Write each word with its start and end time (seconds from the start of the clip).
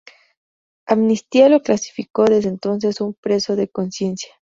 Amnistía 0.87 1.47
lo 1.47 1.61
clasificó 1.61 2.25
desde 2.25 2.49
entonces 2.49 3.01
un 3.01 3.13
preso 3.13 3.55
de 3.55 3.67
conciencia. 3.69 4.33